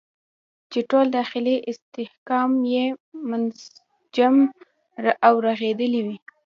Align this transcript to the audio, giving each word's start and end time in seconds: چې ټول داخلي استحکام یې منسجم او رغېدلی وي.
چې 0.71 0.79
ټول 0.89 1.05
داخلي 1.17 1.55
استحکام 1.71 2.51
یې 2.73 2.85
منسجم 3.29 4.35
او 5.27 5.33
رغېدلی 5.47 6.01
وي. 6.05 6.17